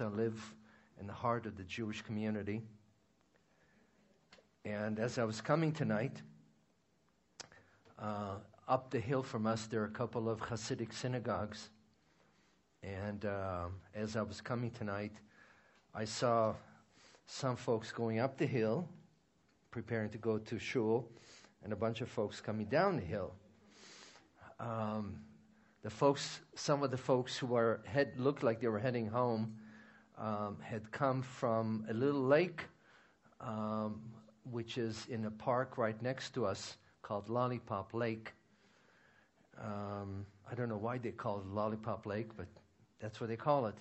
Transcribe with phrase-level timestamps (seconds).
[0.00, 0.54] I live
[0.98, 2.62] in the heart of the Jewish community.
[4.64, 6.22] And as I was coming tonight,
[7.98, 8.36] uh,
[8.66, 11.68] up the hill from us, there are a couple of Hasidic synagogues.
[12.82, 15.12] And uh, as I was coming tonight,
[15.94, 16.54] I saw
[17.26, 18.88] some folks going up the hill,
[19.70, 21.08] preparing to go to shul,
[21.62, 23.32] and a bunch of folks coming down the hill.
[24.58, 25.16] Um,
[25.82, 29.56] the folks, some of the folks who were head, looked like they were heading home,
[30.20, 32.64] um, had come from a little lake,
[33.40, 34.02] um,
[34.50, 38.32] which is in a park right next to us called Lollipop Lake.
[39.58, 42.46] Um, I don't know why they call it Lollipop Lake, but
[43.00, 43.76] that's what they call it.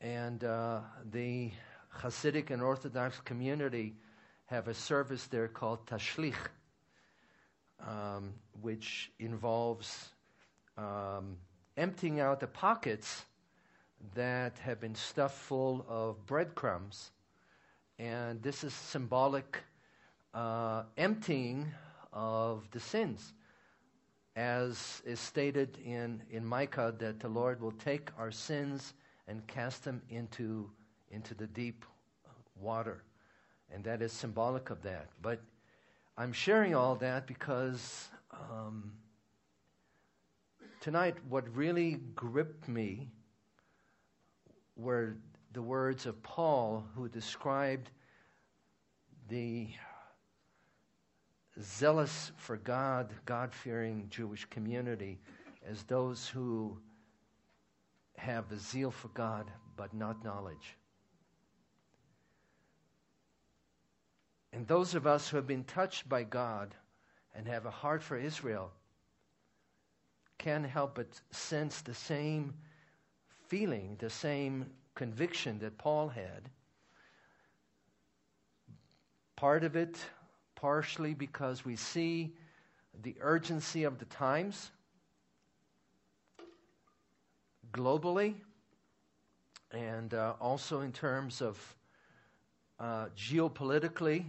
[0.00, 1.50] And uh, the
[1.98, 3.94] Hasidic and Orthodox community
[4.46, 6.34] have a service there called Tashlich,
[7.86, 10.10] um, which involves
[10.78, 11.36] um,
[11.76, 13.24] emptying out the pockets
[14.14, 17.10] that have been stuffed full of breadcrumbs.
[17.98, 19.58] And this is symbolic
[20.32, 21.72] uh, emptying
[22.12, 23.34] of the sins.
[24.36, 28.94] As is stated in, in Micah, that the Lord will take our sins
[29.28, 30.70] and cast them into,
[31.10, 31.84] into the deep
[32.56, 33.02] water.
[33.72, 35.08] And that is symbolic of that.
[35.20, 35.40] But
[36.16, 38.92] I'm sharing all that because um,
[40.80, 43.08] tonight, what really gripped me
[44.80, 45.16] were
[45.52, 47.90] the words of Paul, who described
[49.28, 49.68] the
[51.60, 55.20] zealous for God, God fearing Jewish community
[55.66, 56.78] as those who
[58.16, 60.76] have a zeal for God but not knowledge.
[64.52, 66.74] And those of us who have been touched by God
[67.34, 68.72] and have a heart for Israel
[70.38, 72.54] can't help but sense the same
[73.50, 76.48] feeling, the same conviction that Paul had.
[79.34, 79.98] Part of it,
[80.54, 82.32] partially because we see
[83.02, 84.70] the urgency of the times
[87.72, 88.34] globally,
[89.72, 91.76] and uh, also in terms of
[92.78, 94.26] uh, geopolitically.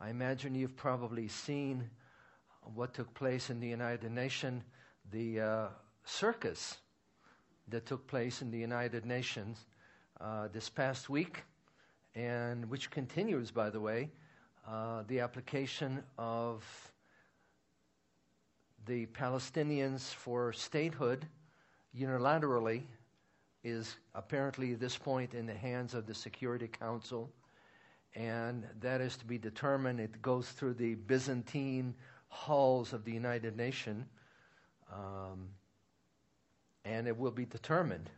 [0.00, 1.90] I imagine you've probably seen
[2.74, 4.62] what took place in the United Nations,
[5.10, 5.66] the uh,
[6.04, 6.78] circus
[7.70, 9.66] that took place in the United Nations
[10.20, 11.42] uh, this past week,
[12.14, 14.10] and which continues, by the way,
[14.66, 16.64] uh, the application of
[18.86, 21.26] the Palestinians for statehood
[21.96, 22.82] unilaterally
[23.64, 27.30] is apparently at this point in the hands of the Security Council,
[28.14, 30.00] and that is to be determined.
[30.00, 31.94] It goes through the Byzantine
[32.28, 34.06] halls of the United Nations.
[34.92, 35.48] Um,
[36.84, 38.10] and it will be determined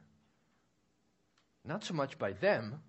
[1.65, 2.83] not so much by them,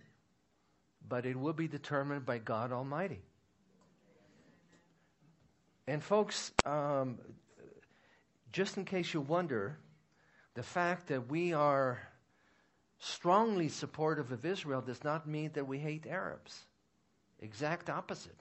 [1.07, 3.21] but it will be determined by God Almighty.
[5.87, 7.19] And, folks, um,
[8.51, 9.77] just in case you wonder,
[10.53, 12.07] the fact that we are
[12.99, 16.65] strongly supportive of Israel does not mean that we hate Arabs.
[17.39, 18.39] Exact opposite.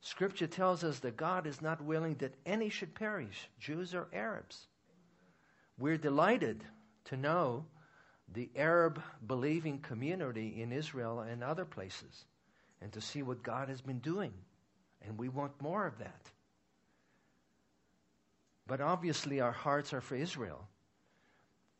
[0.00, 4.68] Scripture tells us that God is not willing that any should perish, Jews or Arabs.
[5.78, 6.62] We're delighted
[7.06, 7.66] to know
[8.32, 12.24] the Arab believing community in Israel and other places
[12.80, 14.32] and to see what God has been doing.
[15.02, 16.30] And we want more of that.
[18.66, 20.68] But obviously, our hearts are for Israel.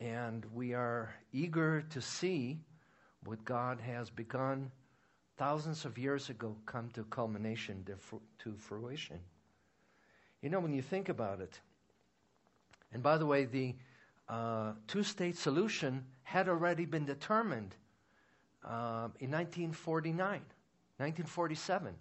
[0.01, 2.59] And we are eager to see
[3.25, 4.73] what God has begun
[5.39, 7.87] thousands of years ago come to culmination,
[8.41, 9.21] to fruition.
[10.41, 11.59] You know, when you think about it,
[12.93, 13.75] and by the way, the
[14.29, 17.75] uh, two state solution had already been determined
[18.65, 20.19] uh, in 1949,
[20.99, 21.95] 1947.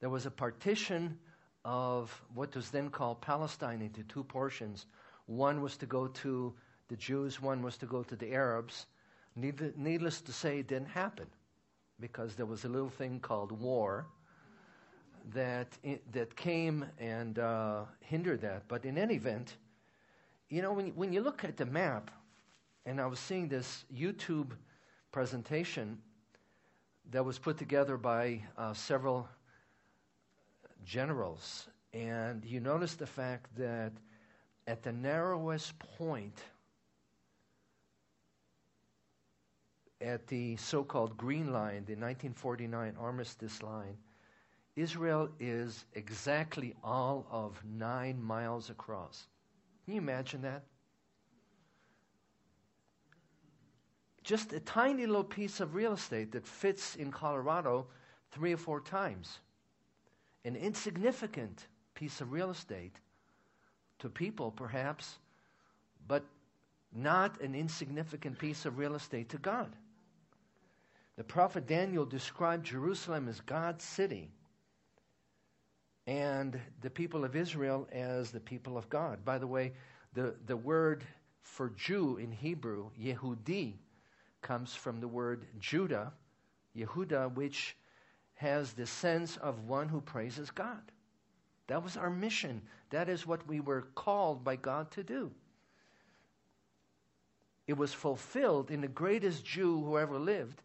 [0.00, 1.18] There was a partition
[1.64, 4.86] of what was then called Palestine into two portions.
[5.26, 6.54] One was to go to
[6.88, 8.86] the Jews, one was to go to the Arabs.
[9.36, 11.26] Needless to say, it didn't happen
[11.98, 14.06] because there was a little thing called war
[15.32, 15.68] that,
[16.12, 18.68] that came and uh, hindered that.
[18.68, 19.56] But in any event,
[20.54, 22.12] you know, when, when you look at the map,
[22.86, 24.52] and I was seeing this YouTube
[25.10, 25.98] presentation
[27.10, 29.28] that was put together by uh, several
[30.84, 33.90] generals, and you notice the fact that
[34.68, 36.38] at the narrowest point,
[40.00, 43.96] at the so called Green Line, the 1949 armistice line,
[44.76, 49.26] Israel is exactly all of nine miles across.
[49.84, 50.64] Can you imagine that?
[54.24, 57.86] just a tiny little piece of real estate that fits in Colorado
[58.32, 59.38] three or four times.
[60.46, 62.96] An insignificant piece of real estate
[63.98, 65.18] to people, perhaps,
[66.08, 66.24] but
[66.92, 69.76] not an insignificant piece of real estate to God.
[71.16, 74.30] The prophet Daniel described Jerusalem as God's city
[76.06, 79.24] and the people of Israel as the people of God.
[79.24, 79.72] By the way,
[80.12, 81.04] the, the word
[81.42, 83.74] for Jew in Hebrew, Yehudi,
[84.42, 86.12] comes from the word Judah,
[86.76, 87.76] Yehuda, which
[88.34, 90.82] has the sense of one who praises God.
[91.66, 92.60] That was our mission.
[92.90, 95.30] That is what we were called by God to do.
[97.66, 100.62] It was fulfilled in the greatest Jew who ever lived,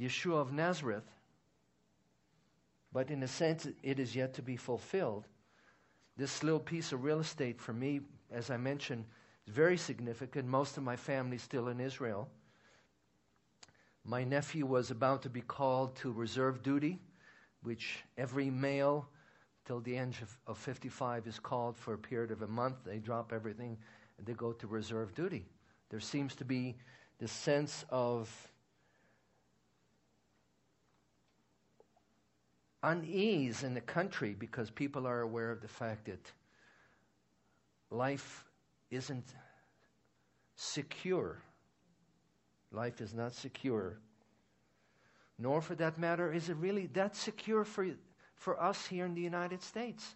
[0.00, 1.04] Yeshua of Nazareth.
[2.94, 5.26] But in a sense, it is yet to be fulfilled.
[6.16, 8.00] This little piece of real estate for me,
[8.30, 9.04] as I mentioned,
[9.48, 10.48] is very significant.
[10.48, 12.28] Most of my family is still in Israel.
[14.04, 17.00] My nephew was about to be called to reserve duty,
[17.64, 19.08] which every male
[19.64, 22.76] till the age of, of 55 is called for a period of a month.
[22.86, 23.76] They drop everything
[24.18, 25.46] and they go to reserve duty.
[25.90, 26.76] There seems to be
[27.18, 28.30] this sense of
[32.84, 36.32] unease in the country because people are aware of the fact that
[37.90, 38.44] life
[38.90, 39.34] isn't
[40.56, 41.38] secure.
[42.70, 43.98] Life is not secure.
[45.38, 47.88] Nor, for that matter, is it really that secure for,
[48.36, 50.14] for us here in the United States.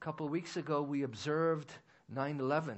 [0.00, 1.72] A couple of weeks ago, we observed
[2.10, 2.76] 9 11.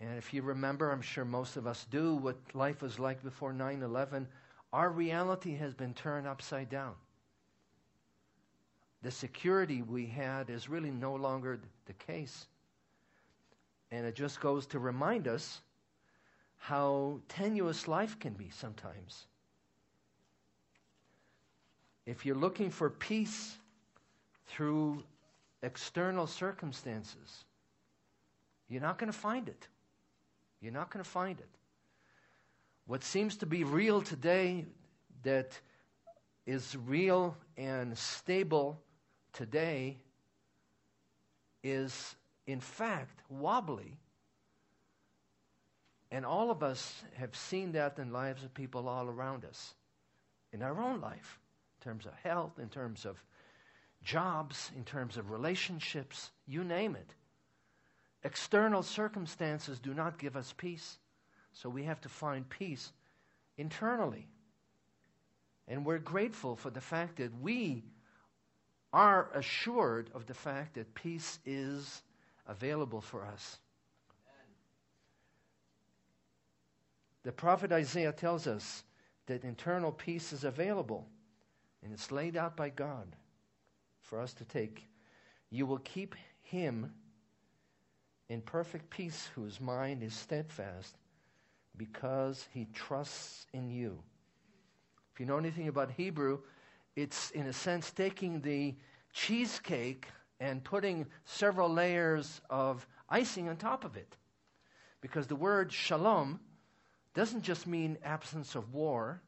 [0.00, 3.52] And if you remember, I'm sure most of us do, what life was like before
[3.52, 4.28] 9 11,
[4.72, 6.94] our reality has been turned upside down.
[9.02, 12.46] The security we had is really no longer the case.
[13.90, 15.60] And it just goes to remind us
[16.56, 19.26] how tenuous life can be sometimes.
[22.04, 23.56] If you're looking for peace
[24.46, 25.04] through
[25.62, 27.44] external circumstances,
[28.68, 29.68] you're not going to find it.
[30.60, 31.48] You're not going to find it.
[32.86, 34.64] What seems to be real today
[35.22, 35.58] that
[36.46, 38.80] is real and stable
[39.32, 39.98] today
[41.62, 42.14] is,
[42.46, 43.98] in fact, wobbly
[46.10, 49.74] and all of us have seen that in lives of people all around us,
[50.52, 51.38] in our own life,
[51.78, 53.22] in terms of health, in terms of
[54.02, 57.14] jobs, in terms of relationships, you name it.
[58.24, 60.98] External circumstances do not give us peace,
[61.52, 62.92] so we have to find peace
[63.58, 64.26] internally.
[65.66, 67.84] And we're grateful for the fact that we
[68.92, 72.02] are assured of the fact that peace is
[72.46, 73.58] available for us.
[77.24, 78.84] The prophet Isaiah tells us
[79.26, 81.06] that internal peace is available
[81.82, 83.14] and it's laid out by God
[84.00, 84.86] for us to take.
[85.50, 86.92] You will keep him
[88.28, 90.96] in perfect peace whose mind is steadfast
[91.76, 93.98] because he trusts in you.
[95.12, 96.40] If you know anything about Hebrew,
[96.98, 98.74] it's in a sense taking the
[99.12, 100.08] cheesecake
[100.40, 104.16] and putting several layers of icing on top of it.
[105.00, 106.40] Because the word shalom
[107.14, 109.22] doesn't just mean absence of war.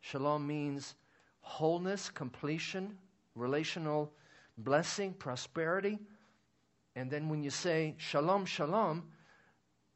[0.00, 0.94] Shalom means
[1.40, 2.98] wholeness, completion,
[3.34, 4.12] relational
[4.58, 5.98] blessing, prosperity.
[6.96, 9.04] And then when you say shalom, shalom,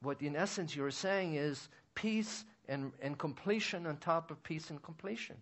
[0.00, 4.83] what in essence you're saying is peace and, and completion on top of peace and
[4.83, 5.37] completion.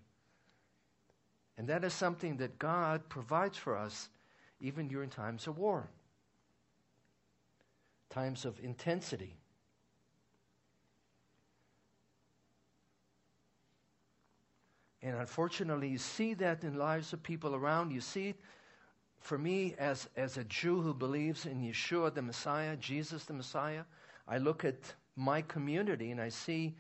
[1.59, 4.09] And that is something that God provides for us
[4.61, 5.91] even during times of war,
[8.11, 9.37] times of intensity.
[15.03, 17.93] And unfortunately, you see that in lives of people around.
[17.93, 18.37] You see it
[19.21, 23.83] for me as, as a Jew who believes in Yeshua the Messiah, Jesus the Messiah.
[24.29, 26.77] I look at my community and I see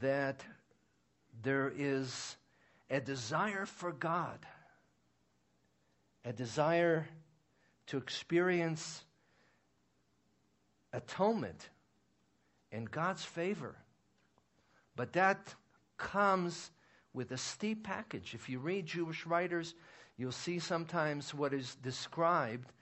[0.00, 0.42] that
[1.42, 2.36] there is
[2.90, 4.38] a desire for God,
[6.24, 7.08] a desire
[7.86, 9.04] to experience
[10.92, 11.68] atonement
[12.72, 13.76] and God's favor.
[14.96, 15.54] But that
[15.98, 16.70] comes
[17.12, 18.34] with a steep package.
[18.34, 19.74] If you read Jewish writers,
[20.16, 22.72] you'll see sometimes what is described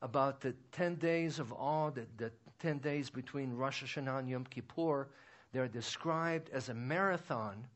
[0.00, 2.30] about the 10 days of awe, the, the
[2.60, 5.08] 10 days between Rosh Hashanah and Yom Kippur.
[5.52, 7.66] They're described as a marathon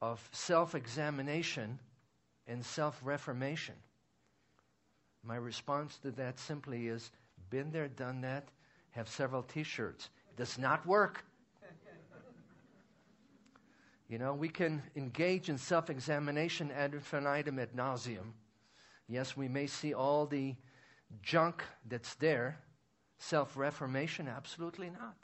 [0.00, 1.78] of self examination
[2.46, 3.74] and self reformation.
[5.22, 7.10] My response to that simply is
[7.50, 8.48] been there, done that,
[8.90, 10.08] have several t shirts.
[10.30, 11.24] It does not work.
[14.08, 18.32] You know, we can engage in self examination ad infinitum ad nauseum.
[19.08, 20.56] Yes, we may see all the
[21.22, 22.58] junk that's there.
[23.18, 25.16] Self reformation, absolutely not.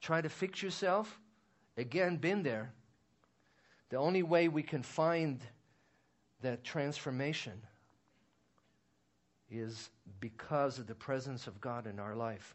[0.00, 1.20] Try to fix yourself.
[1.76, 2.72] Again, been there.
[3.90, 5.40] The only way we can find
[6.42, 7.62] that transformation
[9.50, 9.90] is
[10.20, 12.54] because of the presence of God in our life.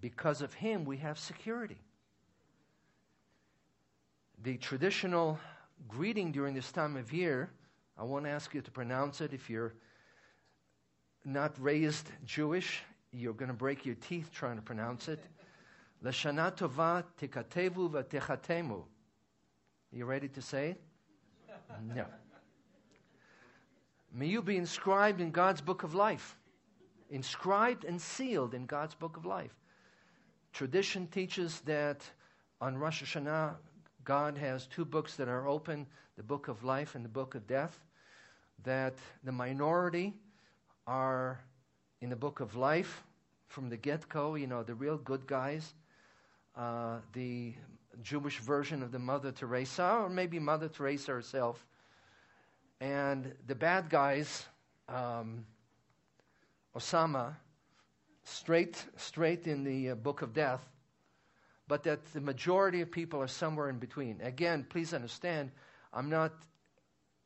[0.00, 1.78] Because of Him, we have security.
[4.42, 5.38] The traditional
[5.86, 7.50] greeting during this time of year,
[7.98, 9.34] I won't ask you to pronounce it.
[9.34, 9.74] If you're
[11.24, 12.82] not raised Jewish,
[13.12, 15.22] you're going to break your teeth trying to pronounce it.
[16.04, 18.82] Lashana tova tikatevu v'techatemu.
[19.92, 20.80] You ready to say it?
[21.94, 22.04] No.
[24.12, 26.36] May you be inscribed in God's book of life.
[27.10, 29.54] Inscribed and sealed in God's book of life.
[30.52, 32.02] Tradition teaches that
[32.60, 33.54] on Rosh Hashanah,
[34.04, 37.46] God has two books that are open the book of life and the book of
[37.46, 37.78] death.
[38.64, 40.14] That the minority
[40.86, 41.40] are
[42.00, 43.04] in the book of life
[43.46, 45.74] from the get go, you know, the real good guys.
[46.60, 47.54] Uh, the
[48.02, 51.64] Jewish version of the Mother Teresa, or maybe Mother Teresa herself.
[52.82, 54.44] And the bad guys,
[54.86, 55.46] um,
[56.76, 57.34] Osama,
[58.24, 60.60] straight, straight in the uh, book of death,
[61.66, 64.20] but that the majority of people are somewhere in between.
[64.20, 65.50] Again, please understand,
[65.94, 66.34] I'm not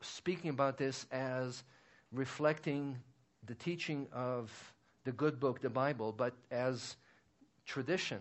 [0.01, 1.65] speaking about this as
[2.13, 2.99] reflecting
[3.47, 4.53] the teaching of
[5.03, 6.95] the good book, the Bible, but as
[7.67, 8.21] tradition.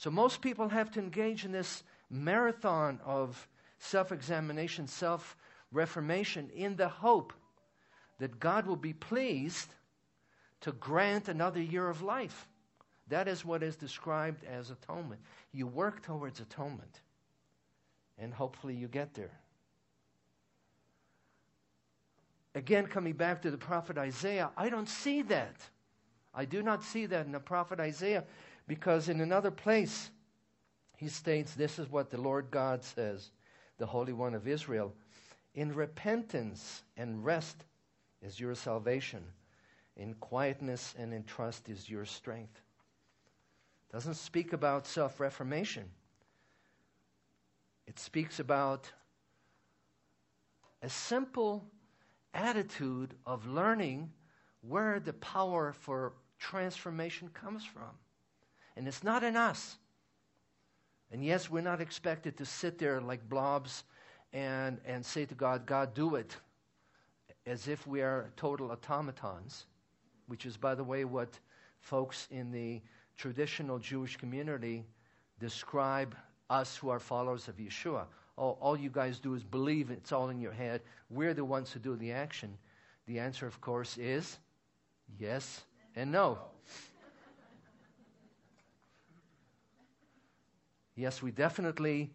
[0.00, 3.46] So most people have to engage in this marathon of
[3.78, 5.36] self examination, self
[5.72, 7.34] reformation, in the hope
[8.18, 9.74] that God will be pleased
[10.62, 12.48] to grant another year of life.
[13.08, 15.20] That is what is described as atonement.
[15.52, 17.02] You work towards atonement,
[18.18, 19.38] and hopefully you get there.
[22.54, 25.56] Again, coming back to the prophet Isaiah, I don't see that.
[26.32, 28.24] I do not see that in the prophet Isaiah.
[28.70, 30.12] Because in another place,
[30.96, 33.32] he states, This is what the Lord God says,
[33.78, 34.94] the Holy One of Israel.
[35.56, 37.64] In repentance and rest
[38.22, 39.24] is your salvation.
[39.96, 42.62] In quietness and in trust is your strength.
[43.92, 45.90] Doesn't speak about self reformation.
[47.88, 48.92] It speaks about
[50.80, 51.64] a simple
[52.32, 54.12] attitude of learning
[54.60, 57.98] where the power for transformation comes from.
[58.76, 59.76] And it's not in us.
[61.12, 63.84] And yes, we're not expected to sit there like blobs
[64.32, 66.36] and, and say to God, God, do it,
[67.46, 69.66] as if we are total automatons,
[70.28, 71.38] which is, by the way, what
[71.80, 72.80] folks in the
[73.16, 74.84] traditional Jewish community
[75.40, 76.14] describe
[76.48, 78.04] us who are followers of Yeshua.
[78.36, 80.82] All, all you guys do is believe it's all in your head.
[81.10, 82.56] We're the ones who do the action.
[83.06, 84.38] The answer, of course, is
[85.18, 85.62] yes
[85.96, 86.38] and no.
[91.00, 92.12] Yes, we definitely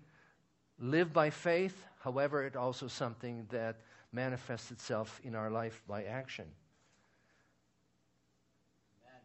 [0.78, 1.88] live by faith.
[2.02, 3.78] However, it's also something that
[4.12, 6.46] manifests itself in our life by action.
[9.02, 9.22] Amen.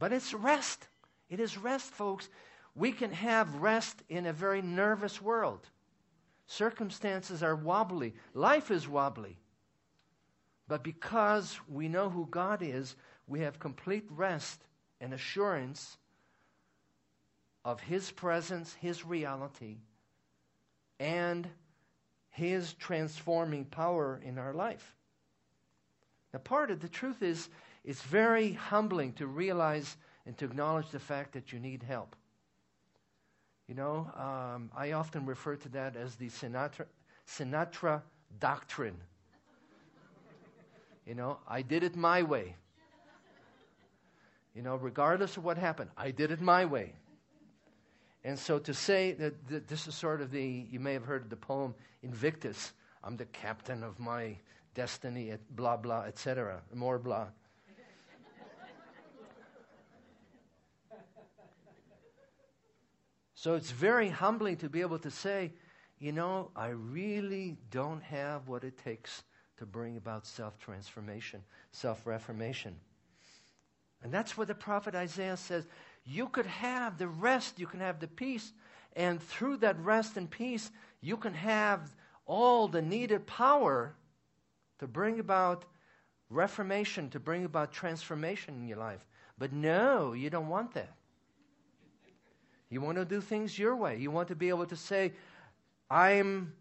[0.00, 0.88] But it's rest.
[1.30, 2.28] It is rest, folks.
[2.74, 5.68] We can have rest in a very nervous world.
[6.48, 9.38] Circumstances are wobbly, life is wobbly.
[10.66, 12.96] But because we know who God is,
[13.28, 14.60] we have complete rest
[15.00, 15.98] and assurance
[17.64, 19.78] of His presence, His reality,
[21.00, 21.48] and
[22.30, 24.94] His transforming power in our life.
[26.32, 27.48] Now, part of the truth is
[27.84, 32.16] it's very humbling to realize and to acknowledge the fact that you need help.
[33.68, 36.86] You know, um, I often refer to that as the Sinatra,
[37.26, 38.02] Sinatra
[38.38, 38.96] doctrine.
[41.06, 42.56] you know, I did it my way.
[44.54, 46.92] You know, regardless of what happened, I did it my way.
[48.24, 51.28] And so to say that, that this is sort of the, you may have heard
[51.28, 54.38] the poem Invictus, I'm the captain of my
[54.74, 57.26] destiny, at blah, blah, etc., more blah.
[63.34, 65.52] so it's very humbling to be able to say,
[65.98, 69.22] you know, I really don't have what it takes
[69.58, 72.74] to bring about self transformation, self reformation.
[74.02, 75.66] And that's what the prophet Isaiah says
[76.04, 78.52] you could have the rest, you can have the peace,
[78.94, 80.70] and through that rest and peace,
[81.00, 81.94] you can have
[82.26, 83.94] all the needed power
[84.78, 85.64] to bring about
[86.30, 89.04] reformation, to bring about transformation in your life.
[89.38, 90.92] But no, you don't want that.
[92.70, 93.98] You want to do things your way.
[93.98, 95.12] You want to be able to say,
[95.90, 96.52] I'm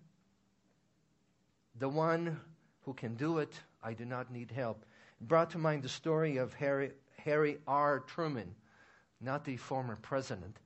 [1.80, 2.40] the one
[2.82, 3.54] who can do it.
[3.82, 4.86] I do not need help.
[5.20, 8.00] It brought to mind the story of Harry, Harry R.
[8.02, 8.54] Truman,
[9.24, 10.58] not the former president,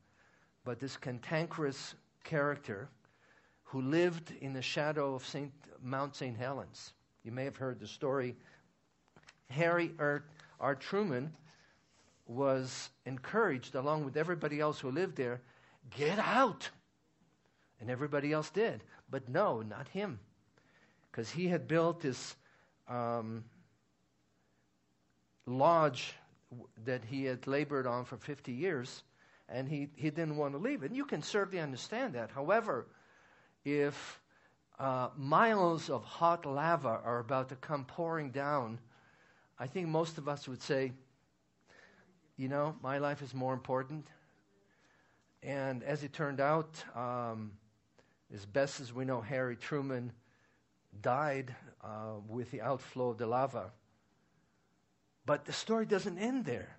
[0.65, 2.89] but this cantankerous character
[3.63, 5.51] who lived in the shadow of Saint,
[5.83, 6.37] Mount St.
[6.37, 6.93] Helens.
[7.23, 8.35] You may have heard the story.
[9.49, 10.23] Harry R.
[10.59, 10.75] R.
[10.75, 11.33] Truman
[12.25, 15.41] was encouraged, along with everybody else who lived there,
[15.95, 16.69] get out.
[17.79, 18.83] And everybody else did.
[19.09, 20.19] But no, not him.
[21.11, 22.35] Because he had built this
[22.87, 23.43] um,
[25.45, 26.13] lodge
[26.85, 29.03] that he had labored on for 50 years,
[29.49, 30.83] and he, he didn't want to leave.
[30.83, 32.31] And you can certainly understand that.
[32.31, 32.87] However,
[33.65, 34.21] if
[34.79, 38.79] uh, miles of hot lava are about to come pouring down,
[39.59, 40.91] I think most of us would say,
[42.37, 44.07] you know, my life is more important.
[45.41, 47.51] And as it turned out, um,
[48.33, 50.11] as best as we know, Harry Truman
[51.01, 53.71] died uh, with the outflow of the lava.
[55.27, 56.75] But the story doesn't end there.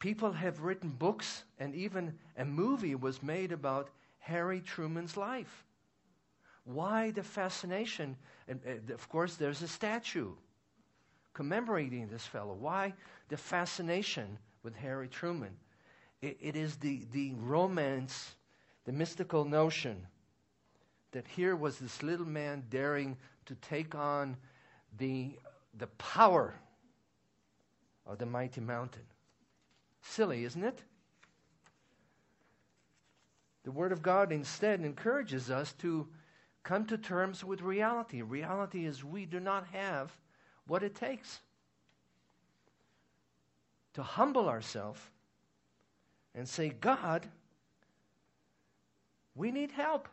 [0.00, 5.64] People have written books, and even a movie was made about Harry Truman's life.
[6.64, 8.16] Why the fascination?
[8.48, 10.32] And uh, of course, there's a statue
[11.34, 12.54] commemorating this fellow.
[12.54, 12.94] Why
[13.28, 15.56] the fascination with Harry Truman?
[16.22, 18.36] it, it is the, the romance,
[18.86, 20.06] the mystical notion
[21.10, 24.36] that here was this little man daring to take on
[24.98, 25.32] the,
[25.78, 26.54] the power
[28.06, 29.02] of the mighty mountain.
[30.02, 30.82] Silly, isn't it?
[33.64, 36.08] The Word of God instead encourages us to
[36.64, 38.22] come to terms with reality.
[38.22, 40.12] Reality is we do not have
[40.66, 41.40] what it takes
[43.94, 45.00] to humble ourselves
[46.34, 47.26] and say, God,
[49.34, 50.08] we need help.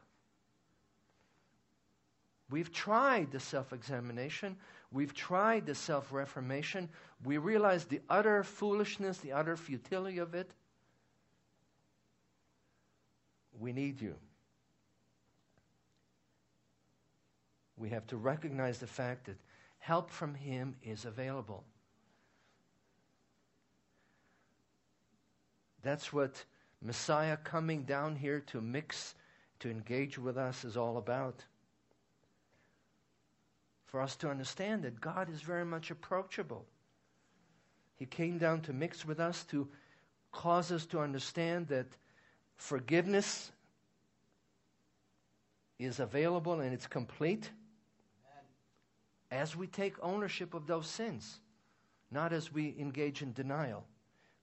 [2.49, 4.57] We've tried the self examination.
[4.91, 6.89] We've tried the self reformation.
[7.23, 10.51] We realize the utter foolishness, the utter futility of it.
[13.59, 14.15] We need you.
[17.77, 19.37] We have to recognize the fact that
[19.77, 21.63] help from Him is available.
[25.81, 26.43] That's what
[26.81, 29.15] Messiah coming down here to mix,
[29.59, 31.43] to engage with us is all about.
[33.91, 36.65] For us to understand that God is very much approachable.
[37.95, 39.67] He came down to mix with us, to
[40.31, 41.87] cause us to understand that
[42.55, 43.51] forgiveness
[45.79, 47.49] is available and it's complete
[49.31, 51.39] as we take ownership of those sins,
[52.11, 53.85] not as we engage in denial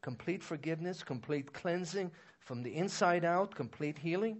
[0.02, 4.38] complete forgiveness, complete cleansing from the inside out, complete healing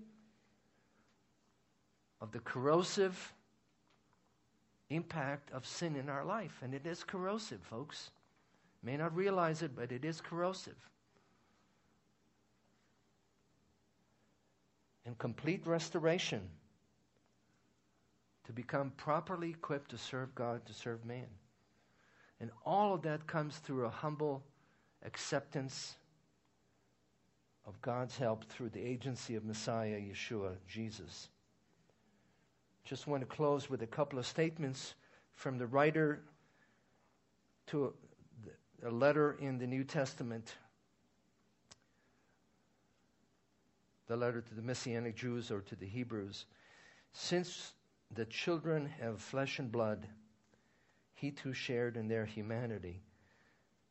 [2.21, 3.35] of the corrosive
[4.91, 6.59] impact of sin in our life.
[6.63, 8.11] And it is corrosive, folks.
[8.83, 10.77] May not realize it, but it is corrosive.
[15.05, 16.43] And complete restoration
[18.45, 21.27] to become properly equipped to serve God, to serve man.
[22.41, 24.43] And all of that comes through a humble
[25.05, 25.97] acceptance
[27.67, 31.29] of God's help through the agency of Messiah, Yeshua, Jesus.
[32.87, 34.95] Just want to close with a couple of statements
[35.35, 36.23] from the writer
[37.67, 37.93] to
[38.85, 40.55] a letter in the New Testament,
[44.07, 46.45] the letter to the Messianic Jews or to the Hebrews.
[47.13, 47.73] Since
[48.15, 50.07] the children have flesh and blood,
[51.13, 53.03] he too shared in their humanity.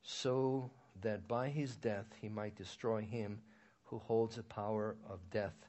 [0.03, 3.41] So that by his death he might destroy him
[3.83, 5.67] who holds the power of death,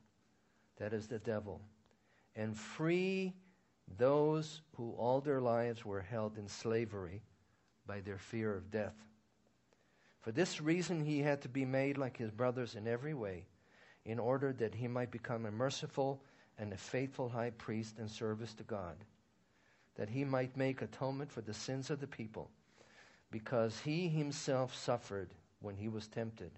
[0.78, 1.60] that is the devil,
[2.36, 3.32] and free
[3.98, 7.22] those who all their lives were held in slavery
[7.86, 8.94] by their fear of death.
[10.20, 13.46] For this reason he had to be made like his brothers in every way,
[14.04, 16.20] in order that he might become a merciful
[16.58, 18.96] and a faithful high priest in service to God,
[19.96, 22.50] that he might make atonement for the sins of the people
[23.30, 26.50] because he himself suffered when he was tempted.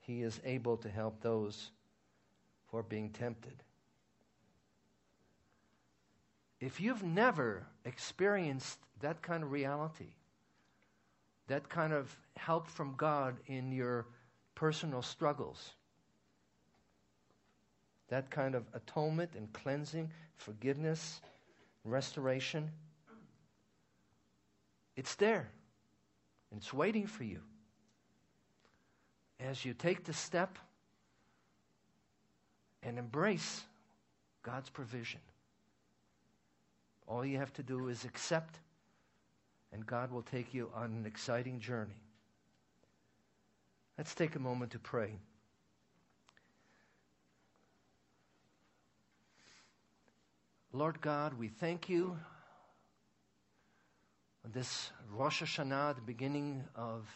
[0.00, 1.70] He is able to help those
[2.68, 3.62] who are being tempted.
[6.62, 10.14] If you've never experienced that kind of reality,
[11.48, 14.06] that kind of help from God in your
[14.54, 15.72] personal struggles,
[18.10, 21.20] that kind of atonement and cleansing, forgiveness,
[21.84, 22.70] restoration,
[24.94, 25.50] it's there.
[26.52, 27.40] And it's waiting for you.
[29.40, 30.56] as you take the step
[32.84, 33.62] and embrace
[34.44, 35.18] God's provision.
[37.06, 38.58] All you have to do is accept,
[39.72, 42.00] and God will take you on an exciting journey.
[43.98, 45.18] Let's take a moment to pray.
[50.72, 52.16] Lord God, we thank you
[54.44, 57.06] on this Rosh Hashanah, the beginning of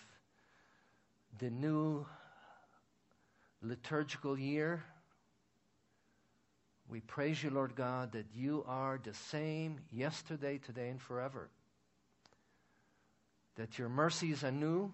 [1.39, 2.05] the new
[3.63, 4.85] liturgical year.
[6.89, 11.49] We praise you, Lord God, that you are the same yesterday, today, and forever.
[13.57, 14.93] That your mercies are new,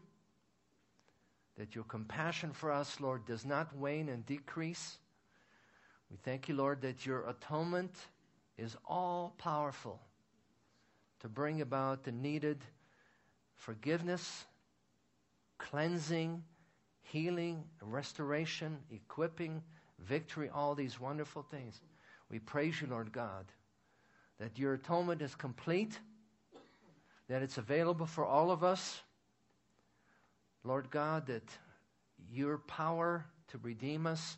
[1.59, 4.98] that your compassion for us, Lord, does not wane and decrease.
[6.11, 7.94] We thank you, Lord, that your atonement
[8.57, 10.00] is all powerful
[11.20, 12.64] to bring about the needed
[13.55, 14.44] forgiveness,
[15.59, 16.42] cleansing,
[17.02, 19.62] healing, restoration, equipping,
[20.03, 21.81] victory, all these wonderful things.
[22.31, 23.47] We praise you, Lord God,
[24.38, 25.99] that your atonement is complete,
[27.29, 29.01] that it's available for all of us.
[30.65, 31.49] Lord God, that
[32.31, 34.37] your power to redeem us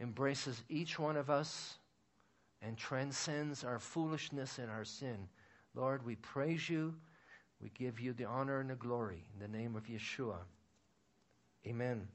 [0.00, 1.76] embraces each one of us
[2.62, 5.28] and transcends our foolishness and our sin.
[5.74, 6.94] Lord, we praise you.
[7.60, 10.38] We give you the honor and the glory in the name of Yeshua.
[11.66, 12.08] Amen.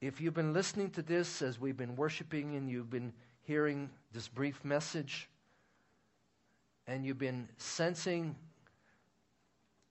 [0.00, 4.28] If you've been listening to this as we've been worshiping and you've been hearing this
[4.28, 5.28] brief message,
[6.86, 8.36] and you've been sensing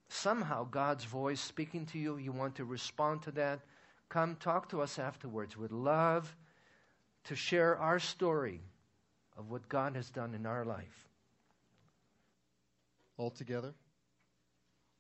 [0.10, 3.60] somehow God's voice speaking to you, you want to respond to that,
[4.10, 5.58] come talk to us afterwards.
[5.58, 6.36] We'd love
[7.26, 8.62] to share our story
[9.38, 11.10] of what God has done in our life.
[13.18, 13.74] All together.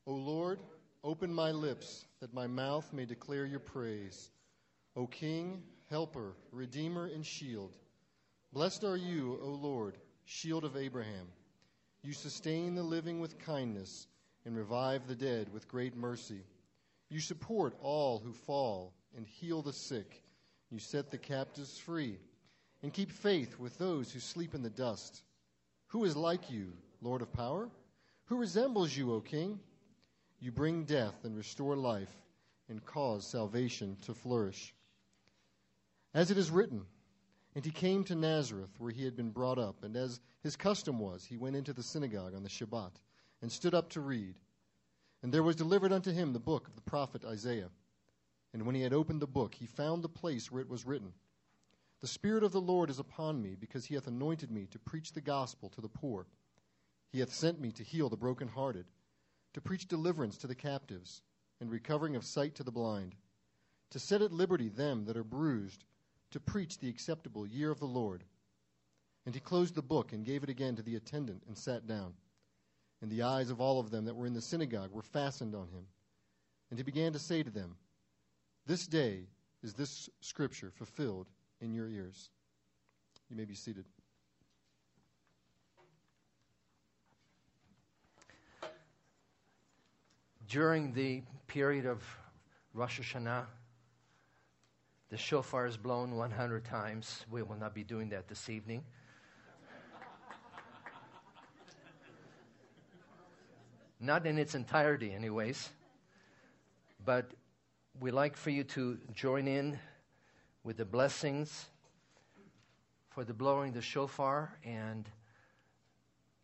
[0.05, 0.59] O Lord,
[1.03, 4.29] open my lips that my mouth may declare your praise.
[4.97, 7.77] O King, helper, redeemer, and shield.
[8.51, 11.27] Blessed are you, O Lord, shield of Abraham.
[12.01, 14.07] You sustain the living with kindness
[14.43, 16.41] and revive the dead with great mercy.
[17.09, 20.23] You support all who fall and heal the sick.
[20.71, 22.17] You set the captives free
[22.81, 25.21] and keep faith with those who sleep in the dust.
[25.89, 27.69] Who is like you, Lord of power?
[28.25, 29.59] Who resembles you, O King?
[30.39, 32.15] You bring death and restore life
[32.67, 34.73] and cause salvation to flourish.
[36.13, 36.85] As it is written,
[37.53, 40.99] and he came to Nazareth, where he had been brought up, and as his custom
[40.99, 42.93] was, he went into the synagogue on the Shabbat,
[43.41, 44.39] and stood up to read.
[45.21, 47.69] And there was delivered unto him the book of the prophet Isaiah.
[48.53, 51.13] And when he had opened the book, he found the place where it was written
[51.99, 55.13] The Spirit of the Lord is upon me, because he hath anointed me to preach
[55.13, 56.25] the gospel to the poor.
[57.11, 58.85] He hath sent me to heal the brokenhearted,
[59.53, 61.21] to preach deliverance to the captives,
[61.59, 63.15] and recovering of sight to the blind,
[63.91, 65.83] to set at liberty them that are bruised,
[66.37, 68.23] to preach the acceptable year of the Lord.
[69.25, 72.13] And he closed the book and gave it again to the attendant and sat down.
[73.01, 75.67] And the eyes of all of them that were in the synagogue were fastened on
[75.69, 75.87] him.
[76.69, 77.75] And he began to say to them,
[78.67, 79.21] This day
[79.63, 81.25] is this scripture fulfilled
[81.59, 82.29] in your ears.
[83.31, 83.85] You may be seated.
[90.47, 92.03] During the period of
[92.75, 93.45] Rosh Hashanah,
[95.09, 97.25] the shofar is blown 100 times.
[97.29, 98.83] We will not be doing that this evening.
[103.99, 105.69] not in its entirety, anyways.
[107.03, 107.31] But
[107.99, 109.79] we'd like for you to join in
[110.63, 111.67] with the blessings
[113.09, 115.09] for the blowing the shofar and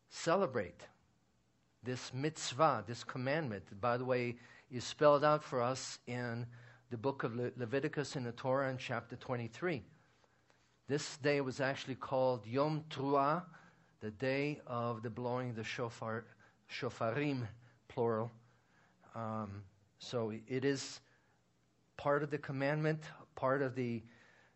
[0.10, 0.88] celebrate
[1.84, 3.66] this mitzvah, this commandment.
[3.80, 4.38] By the way,
[4.72, 6.48] is spelled out for us in
[6.94, 9.82] the book of Le- Leviticus in the Torah in chapter 23.
[10.88, 13.42] This day was actually called Yom Truah,
[14.00, 16.24] the day of the blowing the shofar
[16.72, 17.48] shofarim,
[17.88, 18.32] plural.
[19.16, 19.64] Um,
[19.98, 21.00] so it is
[21.98, 23.02] part of the commandment,
[23.34, 24.04] part of the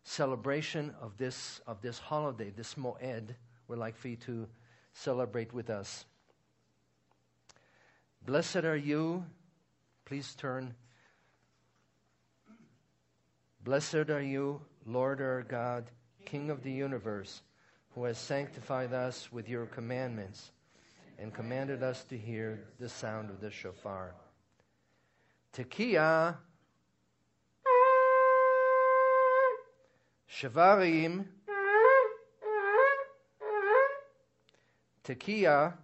[0.04, 3.34] celebration of this of this holiday, this Moed.
[3.66, 4.46] We'd like for you to
[4.92, 6.04] celebrate with us.
[8.24, 9.24] Blessed are you.
[10.04, 10.76] Please turn.
[13.68, 15.90] Blessed are you, Lord our God,
[16.24, 17.42] King of the universe,
[17.90, 20.52] who has sanctified us with your commandments
[21.18, 24.14] and commanded us to hear the sound of the shofar.
[25.52, 26.36] Tekiah,
[30.32, 31.26] Shavarim,
[35.04, 35.74] Tekiah,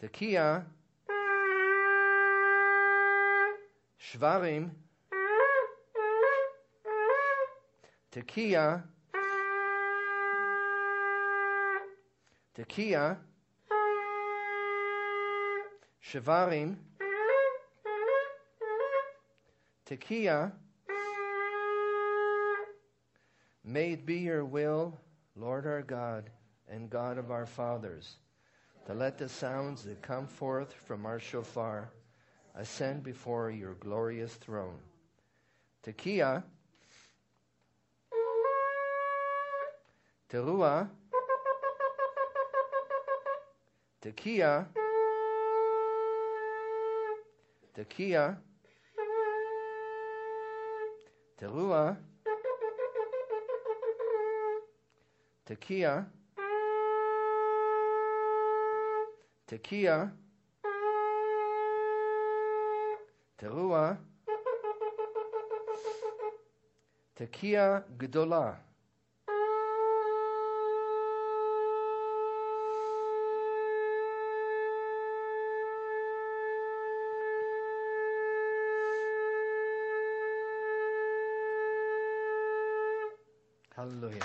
[0.00, 0.62] Tekiah,
[4.06, 4.70] Shvarim,
[8.12, 8.82] Tekiah,
[12.56, 13.16] Tekiah,
[16.04, 16.76] Shvarim,
[19.90, 20.52] Tekiah,
[23.64, 24.96] may it be your will,
[25.34, 26.30] Lord our God
[26.68, 28.18] and God of our fathers,
[28.86, 31.90] to let the sounds that come forth from our shofar
[32.56, 34.78] ascend before your glorious throne.
[35.84, 36.42] Tekiah,
[40.30, 40.88] Teruah,
[44.02, 44.66] Tekiah,
[47.76, 48.36] Tekiah,
[51.40, 51.96] Teruah,
[55.46, 56.04] Tekiah,
[59.46, 60.10] Tekiah,
[63.36, 64.00] Teruah,
[67.14, 68.56] Tekiah Gdolah.
[83.76, 84.24] Hallelujah.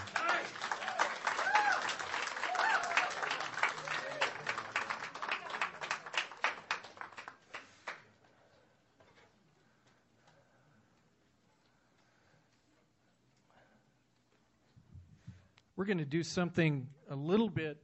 [15.80, 17.75] We're going to do something a little bit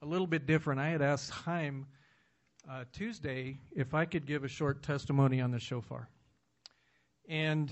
[0.00, 0.80] a little bit different.
[0.80, 1.84] I had asked Chaim
[2.66, 6.08] uh, Tuesday if I could give a short testimony on the shofar.
[7.28, 7.70] And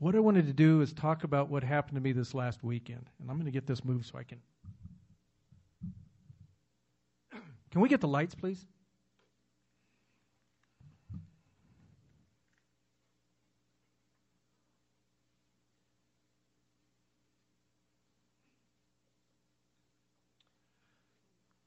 [0.00, 3.06] what I wanted to do is talk about what happened to me this last weekend.
[3.20, 4.42] And I'm going to get this moved so I can.
[7.70, 8.66] Can we get the lights, please?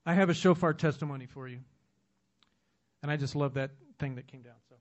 [0.09, 1.59] I have a shofar testimony for you.
[3.03, 3.69] And I just love that
[3.99, 4.55] thing that came down.
[4.67, 4.75] So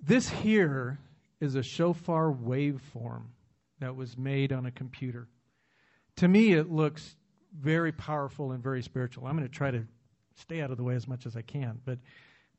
[0.00, 0.96] this here
[1.40, 3.22] is a shofar waveform
[3.80, 5.26] that was made on a computer.
[6.18, 7.16] To me, it looks
[7.52, 9.26] very powerful and very spiritual.
[9.26, 9.84] I'm going to try to
[10.36, 11.80] stay out of the way as much as I can.
[11.84, 11.98] But,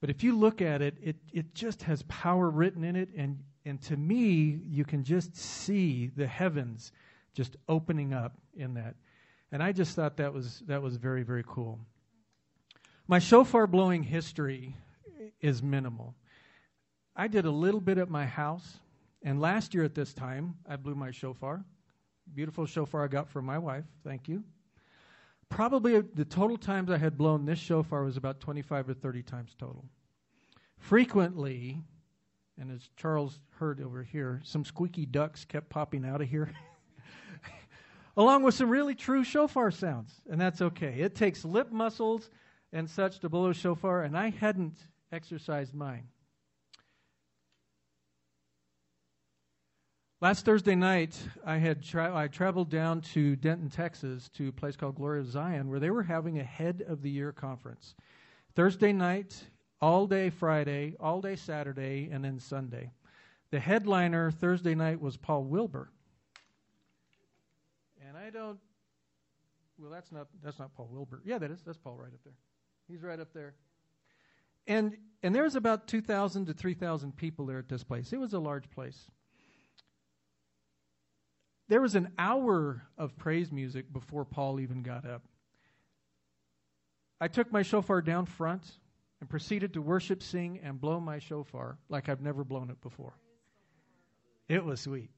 [0.02, 3.08] but if you look at it, it, it just has power written in it.
[3.16, 6.92] And, and to me, you can just see the heavens
[7.34, 8.96] just opening up in that.
[9.52, 11.80] And I just thought that was, that was very, very cool.
[13.08, 14.76] My shofar blowing history
[15.42, 16.16] is minimal.
[17.16, 18.78] I did a little bit at my house,
[19.24, 21.66] and last year at this time, I blew my shofar.
[22.34, 23.86] Beautiful shofar I got from my wife.
[24.04, 24.44] Thank you.
[25.50, 29.56] Probably the total times I had blown this shofar was about 25 or 30 times
[29.58, 29.84] total.
[30.78, 31.82] Frequently,
[32.60, 36.54] and as Charles heard over here, some squeaky ducks kept popping out of here.
[38.20, 41.00] along with some really true shofar sounds, and that's okay.
[41.00, 42.30] It takes lip muscles
[42.74, 44.78] and such to blow a shofar, and I hadn't
[45.10, 46.04] exercised mine.
[50.20, 54.76] Last Thursday night, I had tra- I traveled down to Denton, Texas, to a place
[54.76, 57.96] called Glory of Zion, where they were having a head of the year conference.
[58.54, 59.42] Thursday night,
[59.80, 62.92] all day Friday, all day Saturday, and then Sunday.
[63.52, 65.90] The headliner Thursday night was Paul Wilbur.
[68.30, 68.60] I don't
[69.80, 71.22] well that's not that's not Paul Wilbur.
[71.26, 71.62] Yeah, that is.
[71.66, 72.36] That's Paul right up there.
[72.88, 73.56] He's right up there.
[74.68, 78.14] And and there was about 2,000 to 3,000 people there at this place.
[78.14, 79.10] It was a large place
[81.70, 85.22] there was an hour of praise music before Paul even got up.
[87.22, 88.64] I took my shofar down front
[89.22, 93.14] and proceeded to worship, sing, and blow my shofar like I've never blown it before.
[94.48, 95.12] It was sweet.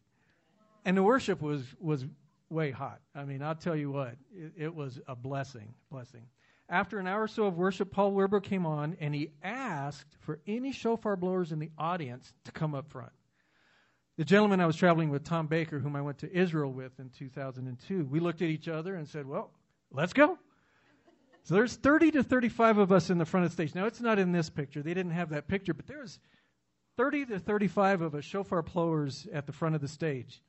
[0.83, 2.05] And the worship was, was
[2.51, 2.99] way hot.
[3.15, 6.23] I mean, I'll tell you what, it, it was a blessing, blessing.
[6.69, 10.39] After an hour or so of worship, Paul Wilbur came on and he asked for
[10.47, 13.11] any shofar blowers in the audience to come up front.
[14.17, 17.09] The gentleman I was traveling with, Tom Baker, whom I went to Israel with in
[17.09, 19.51] 2002, we looked at each other and said, Well,
[19.91, 20.37] let's go.
[21.43, 23.73] So there's 30 to 35 of us in the front of the stage.
[23.73, 24.83] Now, it's not in this picture.
[24.83, 26.19] They didn't have that picture, but there's
[26.97, 30.43] 30 to 35 of us shofar blowers at the front of the stage.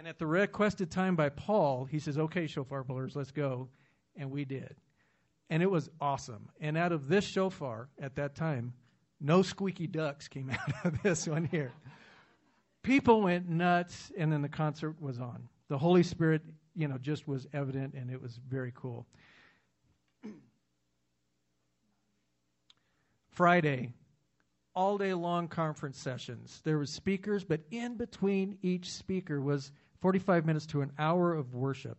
[0.00, 3.68] And at the requested time by Paul, he says, Okay, shofar blowers, let's go.
[4.16, 4.74] And we did.
[5.50, 6.48] And it was awesome.
[6.58, 8.72] And out of this shofar at that time,
[9.20, 11.74] no squeaky ducks came out of this one here.
[12.82, 15.50] People went nuts, and then the concert was on.
[15.68, 16.40] The Holy Spirit,
[16.74, 19.06] you know, just was evident, and it was very cool.
[23.32, 23.92] Friday,
[24.74, 26.62] all day long conference sessions.
[26.64, 31.54] There was speakers, but in between each speaker was 45 minutes to an hour of
[31.54, 31.98] worship.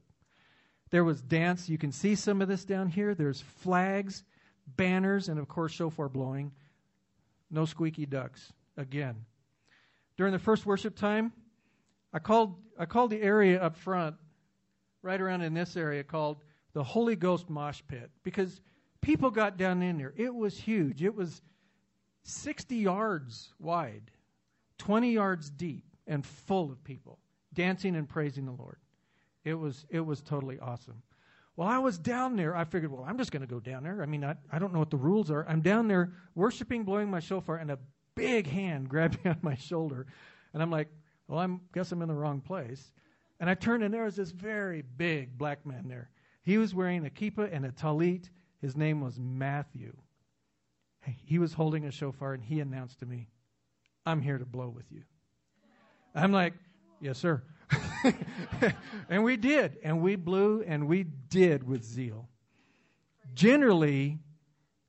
[0.89, 1.69] There was dance.
[1.69, 3.15] You can see some of this down here.
[3.15, 4.23] There's flags,
[4.67, 6.51] banners, and of course, shofar blowing.
[7.49, 9.25] No squeaky ducks again.
[10.17, 11.31] During the first worship time,
[12.13, 14.15] I called, I called the area up front,
[15.01, 16.37] right around in this area, called
[16.73, 18.61] the Holy Ghost Mosh Pit because
[19.01, 20.13] people got down in there.
[20.17, 21.03] It was huge.
[21.03, 21.41] It was
[22.23, 24.11] 60 yards wide,
[24.77, 27.20] 20 yards deep, and full of people
[27.53, 28.77] dancing and praising the Lord.
[29.43, 31.01] It was, it was totally awesome.
[31.55, 32.55] Well, I was down there.
[32.55, 34.01] I figured, well, I'm just going to go down there.
[34.01, 35.45] I mean, I, I don't know what the rules are.
[35.47, 37.79] I'm down there worshiping, blowing my shofar, and a
[38.15, 40.07] big hand grabbed me on my shoulder.
[40.53, 40.87] And I'm like,
[41.27, 42.91] well, I guess I'm in the wrong place.
[43.39, 46.09] And I turned, and there was this very big black man there.
[46.43, 48.29] He was wearing a kippah and a talit.
[48.59, 49.95] His name was Matthew.
[51.25, 53.27] He was holding a shofar, and he announced to me,
[54.05, 55.01] I'm here to blow with you.
[56.13, 56.53] I'm like,
[57.01, 57.41] yes, sir.
[59.09, 62.27] and we did, and we blew, and we did with zeal.
[63.33, 64.19] Generally,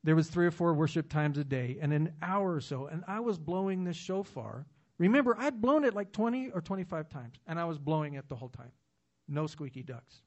[0.04, 3.04] there was three or four worship times a day, and an hour or so, and
[3.06, 4.66] I was blowing this shofar.
[4.98, 8.36] Remember, I'd blown it like 20 or 25 times, and I was blowing it the
[8.36, 8.72] whole time.
[9.28, 10.22] No squeaky ducks.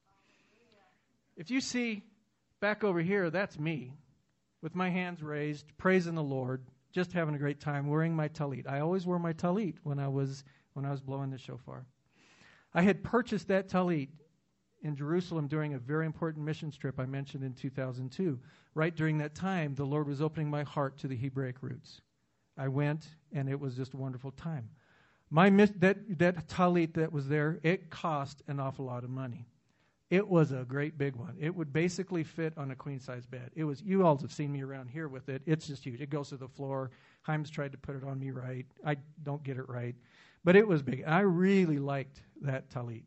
[1.36, 2.02] If you see
[2.60, 3.92] back over here, that's me
[4.62, 8.66] with my hands raised, praising the Lord, just having a great time, wearing my talit.
[8.66, 10.44] I always wore my talit when I was
[10.76, 11.86] when I was blowing the shofar.
[12.74, 14.08] I had purchased that talit
[14.82, 18.38] in Jerusalem during a very important mission trip I mentioned in 2002.
[18.74, 22.02] Right during that time, the Lord was opening my heart to the Hebraic roots.
[22.58, 24.68] I went, and it was just a wonderful time.
[25.30, 29.46] My that that talit that was there, it cost an awful lot of money.
[30.08, 31.36] It was a great big one.
[31.40, 33.50] It would basically fit on a queen size bed.
[33.56, 35.42] It was you all have seen me around here with it.
[35.46, 36.00] It's just huge.
[36.00, 36.90] It goes to the floor.
[37.26, 38.66] Himes tried to put it on me right.
[38.84, 39.96] I don't get it right.
[40.46, 41.02] But it was big.
[41.04, 43.02] I really liked that talit.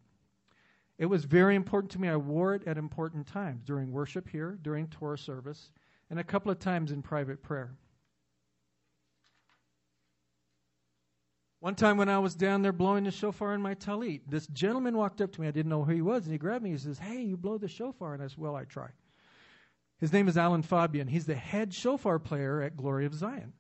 [0.98, 2.10] It was very important to me.
[2.10, 5.72] I wore it at important times during worship here, during Torah service,
[6.10, 7.78] and a couple of times in private prayer.
[11.62, 14.98] One time when I was down there blowing the shofar in my talit, this gentleman
[14.98, 15.48] walked up to me.
[15.48, 16.72] I didn't know who he was, and he grabbed me.
[16.72, 18.14] He says, Hey, you blow the shofar.
[18.14, 18.90] And I said, Well, I try.
[20.02, 21.08] His name is Alan Fabian.
[21.08, 23.54] He's the head shofar player at Glory of Zion.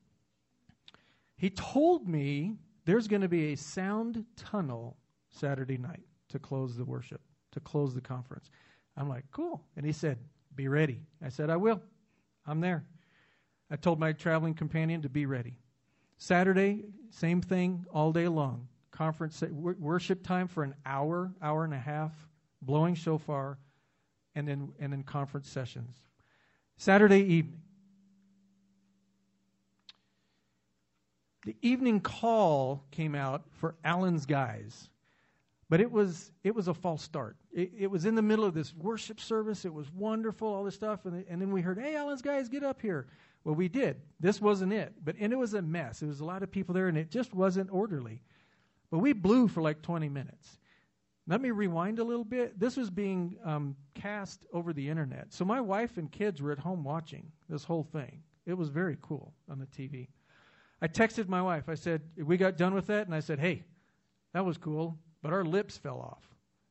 [1.38, 2.58] He told me
[2.90, 4.98] there's going to be a sound tunnel
[5.30, 7.22] Saturday night to close the worship,
[7.52, 8.50] to close the conference.
[8.98, 9.64] I'm like, cool.
[9.78, 10.18] And he said,
[10.56, 11.02] be ready.
[11.24, 11.82] I said, I will.
[12.48, 12.84] I'm there.
[13.70, 15.60] I told my traveling companion to be ready.
[16.18, 18.68] Saturday, same thing all day long.
[18.90, 22.12] Conference worship time for an hour, hour and a half,
[22.62, 23.60] blowing shofar,
[24.34, 25.96] and then and then conference sessions.
[26.78, 27.62] Saturday evening,
[31.46, 34.90] the evening call came out for Alan's guys.
[35.70, 37.38] But it was it was a false start.
[37.52, 39.66] It, it, was in the middle of this worship service.
[39.66, 42.64] It was wonderful, all this stuff, and, and then we heard, "Hey, Alan's guys, get
[42.64, 43.08] up here."
[43.44, 44.02] Well, we did.
[44.20, 46.00] This wasn't it, but and it was a mess.
[46.00, 48.24] There was a lot of people there, and it just wasn't orderly.
[48.90, 50.58] But we blew for like 20 minutes.
[51.28, 52.60] Let me rewind a little bit.
[52.60, 56.58] This was being um, cast over the internet, so my wife and kids were at
[56.58, 58.24] home watching this whole thing.
[58.48, 60.08] It was very cool on the TV.
[60.82, 61.68] I texted my wife.
[61.68, 63.06] I said, We got done with that.
[63.06, 63.64] And I said, Hey,
[64.34, 66.24] that was cool, but our lips fell off.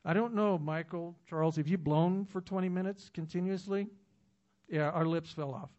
[0.05, 3.89] I don't know, Michael, Charles, have you blown for 20 minutes continuously?
[4.69, 5.71] Yeah, our lips fell off.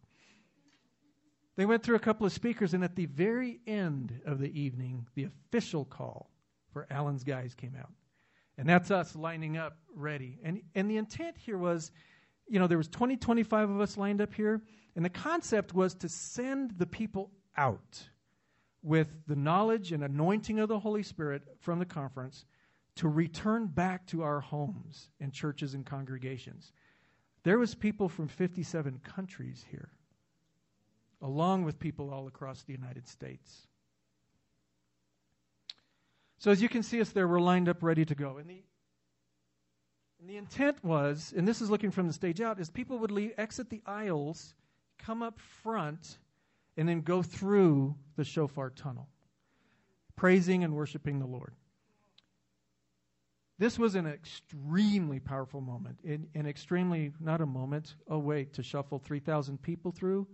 [1.56, 5.06] They went through a couple of speakers, and at the very end of the evening,
[5.14, 6.30] the official call
[6.72, 7.90] for Alan's guys came out.
[8.56, 10.38] And that's us lining up ready.
[10.44, 11.90] And, and the intent here was,
[12.46, 14.62] you know, there was 20, 25 of us lined up here,
[14.94, 18.08] and the concept was to send the people out
[18.82, 22.44] with the knowledge and anointing of the Holy Spirit from the conference
[22.96, 26.72] to return back to our homes and churches and congregations.
[27.42, 29.90] There was people from 57 countries here,
[31.22, 33.66] along with people all across the United States.
[36.38, 38.38] So as you can see us there, we're lined up ready to go.
[38.38, 38.62] And the,
[40.20, 43.10] and the intent was, and this is looking from the stage out, is people would
[43.10, 44.54] leave, exit the aisles,
[44.98, 46.18] come up front,
[46.76, 49.08] and then go through the shofar tunnel,
[50.16, 51.54] praising and worshiping the Lord.
[53.58, 58.98] This was an extremely powerful moment, an extremely, not a moment, oh, wait, to shuffle
[58.98, 60.26] 3,000 people through.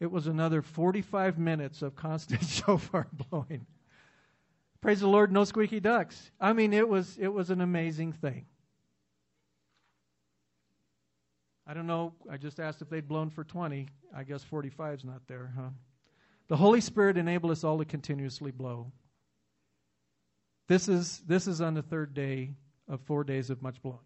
[0.00, 3.66] It was another 45 minutes of constant shofar blowing.
[4.82, 6.30] Praise the Lord, no squeaky ducks.
[6.40, 8.46] I mean, it was, it was an amazing thing.
[11.66, 12.12] I don't know.
[12.30, 13.88] I just asked if they'd blown for 20.
[14.14, 15.70] I guess 45's not there, huh?
[16.48, 18.92] The Holy Spirit enabled us all to continuously blow.
[20.68, 22.50] This is, this is on the third day
[22.88, 23.98] of four days of much blowing.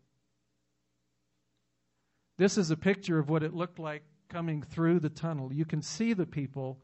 [2.38, 5.52] This is a picture of what it looked like coming through the tunnel.
[5.52, 6.78] You can see the people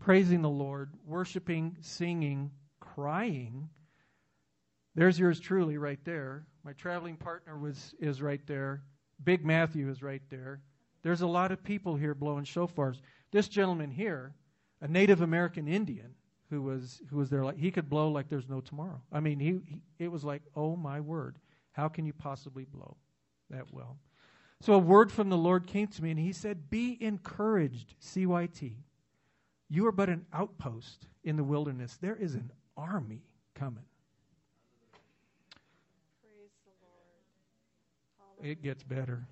[0.00, 2.50] praising the Lord, worshiping, singing,
[2.80, 3.68] crying.
[4.94, 6.46] There's yours truly right there.
[6.64, 8.82] My traveling partner was is right there.
[9.22, 10.60] Big Matthew is right there.
[11.02, 13.00] There's a lot of people here blowing shofars.
[13.30, 14.34] This gentleman here,
[14.80, 16.14] a Native American Indian
[16.50, 19.00] who was who was there like he could blow like there's no tomorrow.
[19.12, 21.38] I mean, he, he it was like, "Oh my word.
[21.72, 22.96] How can you possibly blow
[23.50, 23.98] that well?"
[24.60, 28.74] So a word from the Lord came to me and he said, "Be encouraged, CYT.
[29.68, 31.96] You are but an outpost in the wilderness.
[31.96, 33.22] There is an army
[33.54, 33.84] coming."
[38.42, 39.26] It gets better.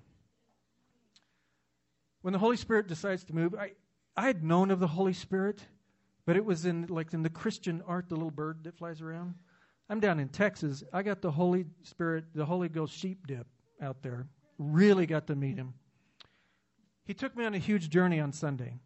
[2.21, 3.73] When the Holy Spirit decides to move, I,
[4.17, 5.61] I had known of the Holy Spirit,
[6.25, 9.35] but it was in like in the Christian art, the little bird that flies around.
[9.89, 10.83] I'm down in Texas.
[10.91, 13.45] I got the Holy Spirit, the Holy Ghost sheep dip
[13.81, 14.27] out there.
[14.57, 15.75] Really got to meet him.
[17.05, 18.79] He took me on a huge journey on Sunday.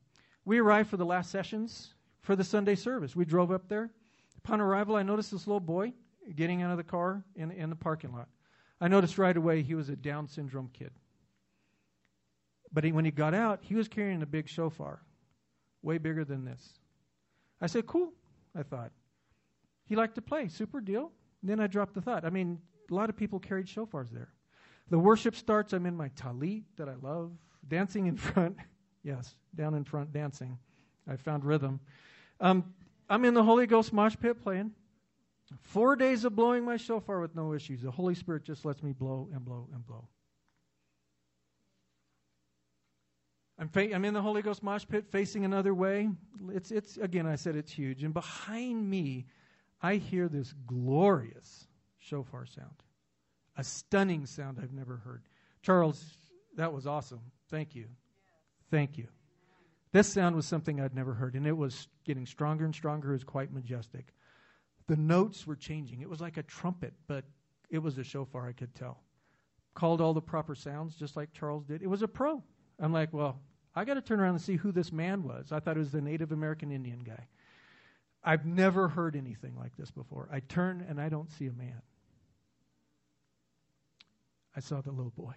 [0.43, 3.15] We arrived for the last sessions for the Sunday service.
[3.15, 3.91] We drove up there.
[4.39, 5.93] Upon arrival, I noticed this little boy
[6.35, 8.27] getting out of the car in, in the parking lot.
[8.81, 10.91] I noticed right away he was a Down syndrome kid.
[12.71, 15.01] But he, when he got out, he was carrying a big shofar,
[15.81, 16.79] way bigger than this.
[17.59, 18.13] I said, Cool,
[18.55, 18.91] I thought.
[19.85, 21.11] He liked to play, super deal.
[21.41, 22.25] Then I dropped the thought.
[22.25, 22.59] I mean,
[22.91, 24.29] a lot of people carried shofars there.
[24.89, 25.73] The worship starts.
[25.73, 27.31] I'm in my talit that I love,
[27.67, 28.57] dancing in front.
[29.03, 30.57] yes, down in front, dancing.
[31.07, 31.79] I found rhythm.
[32.39, 32.73] Um,
[33.09, 34.71] I'm in the Holy Ghost mosh pit playing.
[35.61, 37.81] Four days of blowing my shofar with no issues.
[37.81, 40.07] The Holy Spirit just lets me blow and blow and blow.
[43.57, 46.09] I'm, fa- I'm in the Holy Ghost mosh pit facing another way.
[46.49, 48.03] It's, it's, again, I said it's huge.
[48.03, 49.25] And behind me,
[49.81, 52.83] I hear this glorious shofar sound,
[53.57, 55.23] a stunning sound I've never heard.
[55.61, 56.03] Charles,
[56.55, 57.19] that was awesome.
[57.49, 57.87] Thank you.
[58.71, 59.07] Thank you.
[59.91, 63.09] This sound was something I'd never heard, and it was getting stronger and stronger.
[63.09, 64.13] It was quite majestic.
[64.89, 66.01] The notes were changing.
[66.01, 67.23] It was like a trumpet, but
[67.69, 69.03] it was a shofar, I could tell.
[69.75, 71.83] Called all the proper sounds, just like Charles did.
[71.83, 72.41] It was a pro.
[72.79, 73.39] I'm like, well,
[73.75, 75.51] I got to turn around and see who this man was.
[75.51, 77.27] I thought it was the Native American Indian guy.
[78.23, 80.27] I've never heard anything like this before.
[80.31, 81.83] I turn and I don't see a man.
[84.55, 85.35] I saw the little boy.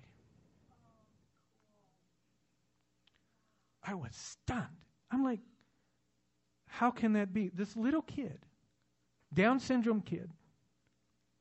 [3.86, 4.66] I was stunned.
[5.11, 5.40] I'm like,
[6.68, 7.50] how can that be?
[7.53, 8.46] This little kid
[9.33, 10.30] down syndrome kid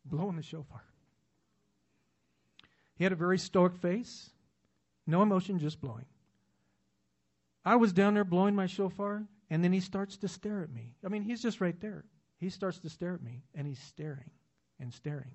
[0.06, 0.84] blowing the shofar.
[2.96, 4.30] He had a very stoic face,
[5.08, 6.06] no emotion, just blowing.
[7.66, 10.96] I was down there blowing my shofar, and then he starts to stare at me.
[11.04, 12.06] I mean, he's just right there.
[12.39, 14.32] He starts to stare at me, and he's staring
[14.80, 15.32] and staring.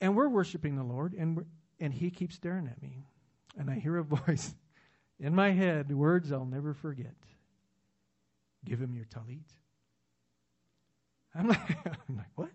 [0.00, 1.44] And we're worshiping the Lord, and,
[1.80, 3.04] and he keeps staring at me.
[3.58, 4.54] And I hear a voice
[5.18, 7.14] in my head, words I'll never forget.
[8.64, 9.44] Give him your talit.
[11.36, 12.50] I'm like, I'm like, what?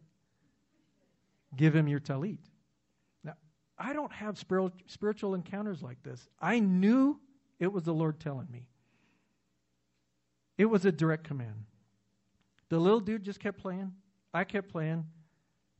[1.55, 2.39] Give him your talit.
[3.23, 3.33] Now,
[3.77, 6.27] I don't have spiritual encounters like this.
[6.39, 7.19] I knew
[7.59, 8.67] it was the Lord telling me.
[10.57, 11.65] It was a direct command.
[12.69, 13.91] The little dude just kept playing.
[14.33, 15.05] I kept playing.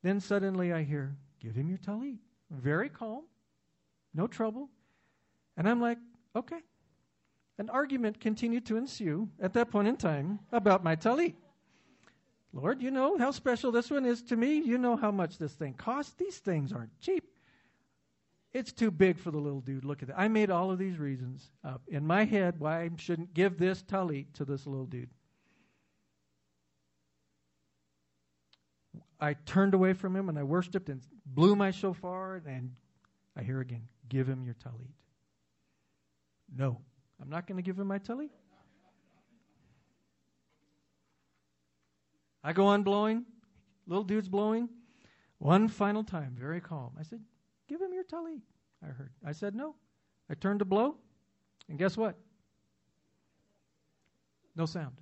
[0.04, 2.18] Then suddenly I hear, give him your talit.
[2.49, 3.24] Very calm,
[4.14, 4.70] no trouble.
[5.56, 5.99] And I'm like,
[6.36, 6.60] okay.
[7.58, 11.36] An argument continued to ensue at that point in time about my talit.
[12.54, 14.60] Lord, you know how special this one is to me.
[14.60, 16.14] You know how much this thing costs.
[16.18, 17.24] These things aren't cheap.
[18.54, 19.86] It's too big for the little dude.
[19.86, 20.20] Look at that.
[20.20, 23.82] I made all of these reasons up in my head why I shouldn't give this
[23.82, 25.10] talit to this little dude.
[29.22, 32.72] I turned away from him and I worshiped and blew my shofar, and
[33.38, 34.91] I hear again, give him your talit.
[36.54, 36.82] No,
[37.22, 38.32] I'm not going to give him my talit.
[42.44, 43.26] I go on blowing.
[43.88, 44.70] Little dude's blowing.
[45.38, 46.92] One final time, very calm.
[47.00, 47.22] I said,
[47.68, 48.42] Give him your tully,
[48.84, 49.12] I heard.
[49.26, 49.76] I said, No.
[50.30, 50.96] I turned to blow,
[51.68, 52.16] and guess what?
[54.56, 54.96] No sound.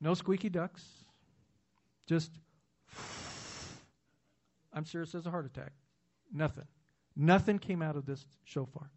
[0.00, 0.84] No squeaky ducks.
[2.06, 2.32] Just,
[4.72, 5.72] I'm serious as a heart attack.
[6.32, 6.66] Nothing.
[7.16, 8.90] Nothing came out of this shofar.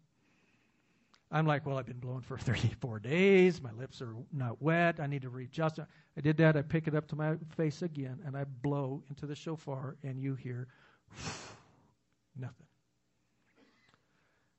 [1.34, 3.60] I'm like, well, I've been blowing for 34 days.
[3.60, 5.00] My lips are not wet.
[5.00, 5.80] I need to readjust.
[5.80, 6.56] I did that.
[6.56, 10.20] I pick it up to my face again, and I blow into the shofar, and
[10.20, 10.68] you hear
[12.36, 12.66] nothing.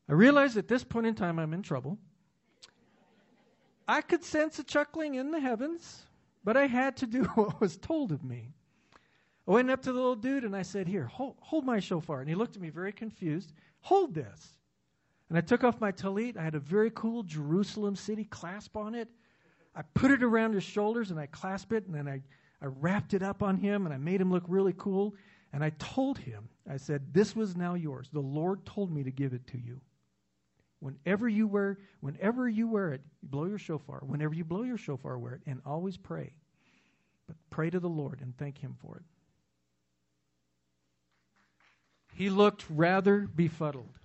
[0.09, 1.97] I realize at this point in time I'm in trouble.
[3.87, 6.03] I could sense a chuckling in the heavens,
[6.43, 8.51] but I had to do what was told of me.
[9.47, 12.19] I went up to the little dude and I said, Here, hold, hold my shofar.
[12.19, 13.53] And he looked at me very confused.
[13.79, 14.57] Hold this.
[15.29, 16.37] And I took off my talit.
[16.37, 19.09] I had a very cool Jerusalem city clasp on it.
[19.75, 22.21] I put it around his shoulders and I clasped it and then I,
[22.61, 25.15] I wrapped it up on him and I made him look really cool.
[25.51, 28.09] And I told him, I said, This was now yours.
[28.11, 29.81] The Lord told me to give it to you.
[30.79, 34.01] Whenever you wear, whenever you wear it, blow your shofar.
[34.05, 36.33] Whenever you blow your shofar, wear it, and always pray.
[37.27, 39.03] But pray to the Lord and thank Him for it.
[42.13, 43.97] He looked rather befuddled.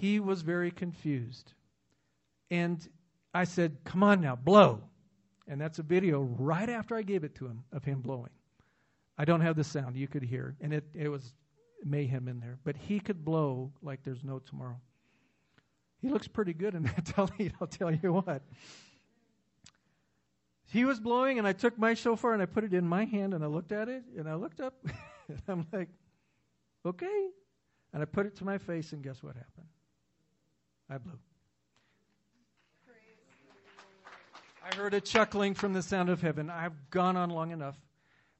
[0.00, 1.52] He was very confused.
[2.50, 2.86] And
[3.32, 4.82] I said, Come on now, blow.
[5.46, 8.30] And that's a video right after I gave it to him of him blowing.
[9.18, 11.34] I don't have the sound you could hear, and it, it was
[11.84, 12.58] mayhem in there.
[12.64, 14.80] But he could blow like there's no tomorrow.
[16.00, 18.42] He looks pretty good in that talit, I'll tell you what.
[20.66, 23.34] He was blowing, and I took my shofar and I put it in my hand,
[23.34, 24.74] and I looked at it, and I looked up,
[25.28, 25.88] and I'm like,
[26.84, 27.28] okay.
[27.92, 29.68] And I put it to my face, and guess what happened?
[30.94, 31.18] I blew.
[34.62, 36.48] I heard a chuckling from the sound of heaven.
[36.48, 37.76] I've gone on long enough.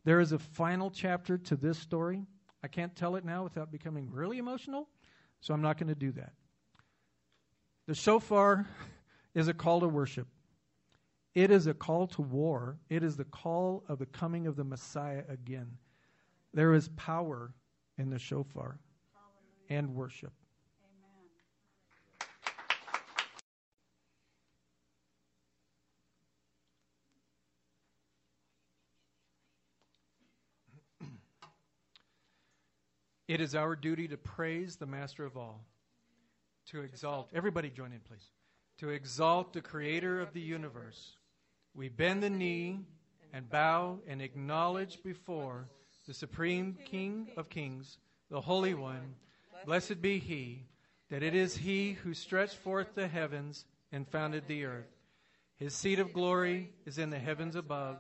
[0.05, 2.23] There is a final chapter to this story.
[2.63, 4.89] I can't tell it now without becoming really emotional,
[5.41, 6.33] so I'm not going to do that.
[7.89, 8.69] The shofar
[9.35, 10.29] is a call to worship.
[11.35, 12.79] It is a call to war.
[12.89, 15.73] It is the call of the coming of the Messiah again.
[16.53, 17.53] There is power
[17.99, 18.79] in the shofar
[19.69, 20.33] and worship.
[33.35, 35.65] It is our duty to praise the Master of all,
[36.67, 37.31] to exalt.
[37.35, 38.31] Everybody join in, please.
[38.79, 41.17] To exalt the Creator of the universe.
[41.75, 42.79] We bend the knee
[43.33, 45.69] and bow and acknowledge before
[46.07, 47.99] the Supreme King of Kings,
[48.31, 49.17] the Holy One.
[49.65, 50.67] Blessed be He,
[51.11, 54.95] that it is He who stretched forth the heavens and founded the earth.
[55.57, 57.97] His seat of glory is in the heavens above,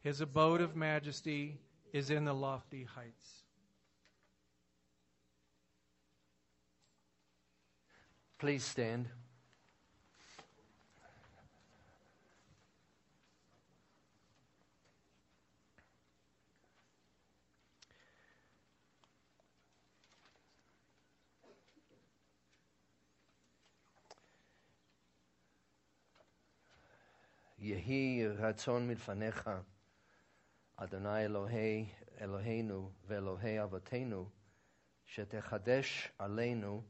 [0.00, 1.60] His abode of majesty
[1.92, 3.40] is in the lofty heights.
[8.39, 9.07] Please stand.
[27.65, 29.49] יהי רצון מלפניך,
[30.75, 31.89] אדוני אלוהי
[32.21, 34.29] אלוהינו ואלוהי אבותינו,
[35.05, 36.83] שתחדש עלינו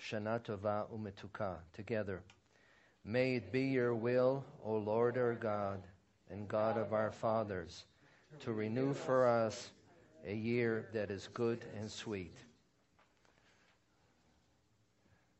[0.00, 2.22] Shana Tova Umetuka, together.
[3.04, 5.82] May it be your will, O Lord our God
[6.30, 7.84] and God of our fathers,
[8.40, 9.70] to renew for us
[10.26, 12.36] a year that is good and sweet.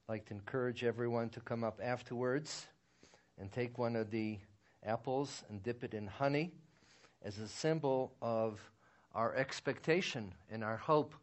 [0.08, 2.66] I'd like to encourage everyone to come up afterwards
[3.38, 4.38] and take one of the
[4.84, 6.52] apples and dip it in honey
[7.22, 8.58] as a symbol of
[9.14, 11.14] our expectation and our hope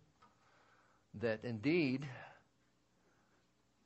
[1.16, 2.06] that indeed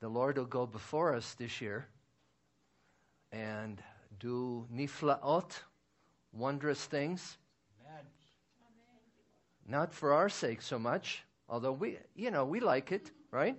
[0.01, 1.87] the Lord will go before us this year
[3.31, 3.81] and
[4.19, 5.51] do niflaot,
[6.31, 7.37] wondrous things.
[7.85, 8.03] Amen.
[9.67, 13.57] Not for our sake so much, although we, you know, we like it, right?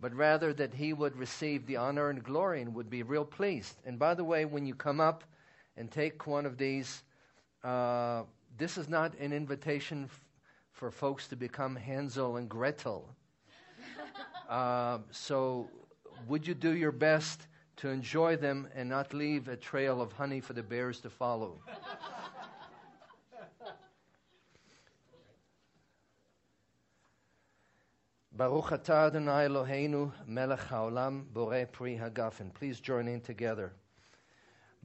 [0.00, 3.76] but rather that he would receive the honor and glory and would be real pleased.
[3.84, 5.24] And by the way, when you come up
[5.76, 7.02] and take one of these,
[7.62, 8.22] uh,
[8.56, 10.20] this is not an invitation f-
[10.72, 13.08] for folks to become Hansel and Gretel.
[14.50, 15.70] Uh, so,
[16.26, 17.46] would you do your best
[17.76, 21.60] to enjoy them and not leave a trail of honey for the bears to follow?
[28.32, 32.52] Baruch atah Adonai Eloheinu melech haolam borei pri hagafen.
[32.52, 33.72] Please join in together.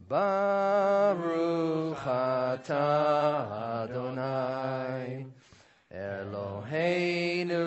[0.07, 5.26] Baruch atah Adonai
[5.95, 7.63] Eloheinu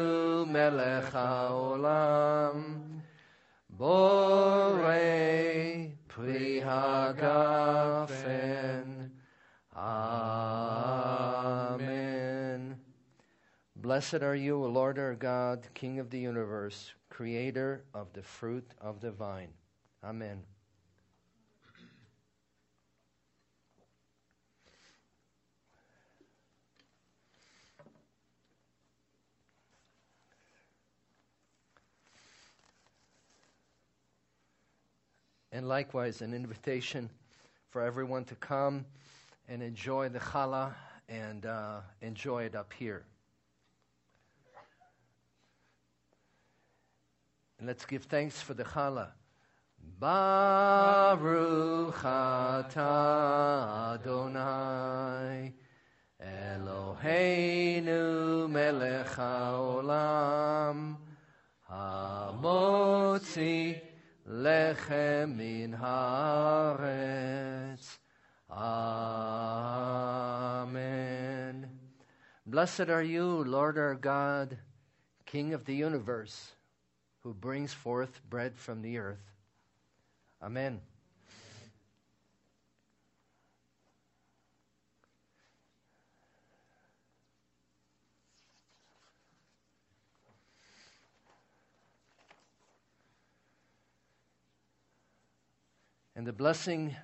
[0.46, 3.00] melech haolam
[3.78, 4.92] borei
[6.08, 8.28] pri hagafen.
[9.74, 10.28] Amen.
[13.76, 19.00] Blessed are you, Lord our God, King of the universe, creator of the fruit of
[19.00, 19.54] the vine.
[20.04, 20.42] Amen.
[35.53, 37.09] And likewise an invitation
[37.70, 38.84] for everyone to come
[39.49, 40.72] and enjoy the challah
[41.09, 43.05] and uh, enjoy it up here.
[47.59, 49.09] And let's give thanks for the challah.
[49.99, 55.53] Baruch atah Adonai
[56.22, 57.99] Eloheinu
[58.51, 60.96] melech haolam
[61.70, 63.80] hamotzi
[64.39, 66.78] lechem min haaretz.
[68.51, 68.89] Amen.
[72.47, 74.59] Blessed are you, Lord our God,
[75.26, 76.53] King of the universe,
[77.22, 79.34] who brings forth bread from the earth.
[80.43, 80.80] Amen.
[96.18, 96.96] And the blessing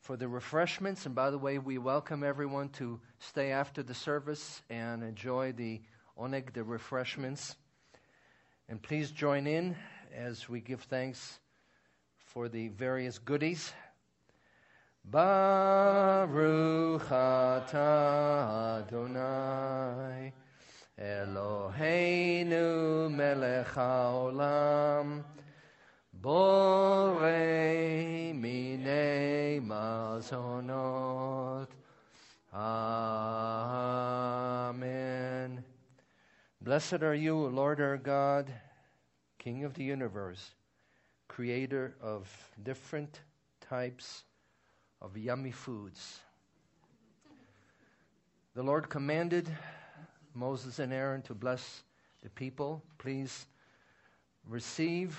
[0.00, 1.06] for the refreshments.
[1.06, 5.80] And by the way, we welcome everyone to stay after the service and enjoy the
[6.18, 7.54] oneg, the refreshments.
[8.68, 9.76] And please join in
[10.12, 11.38] as we give thanks
[12.16, 13.72] for the various goodies.
[15.04, 20.32] Baruch atah Adonai
[21.00, 25.22] Eloheinu melech haolam
[26.22, 31.66] Borei minei mazonot.
[32.54, 32.84] Amen.
[36.60, 38.52] Blessed are you, Lord our God,
[39.40, 40.52] King of the universe,
[41.26, 42.30] creator of
[42.62, 43.18] different
[43.60, 44.22] types
[45.00, 46.20] of yummy foods.
[48.54, 49.50] The Lord commanded
[50.34, 51.82] Moses and Aaron to bless
[52.22, 52.80] the people.
[52.98, 53.46] Please
[54.48, 55.18] receive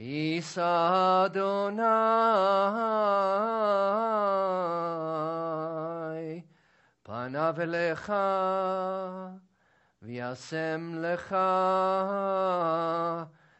[0.00, 1.82] יישא אדוני
[7.02, 8.12] פניו אליך
[10.02, 11.36] וישם לך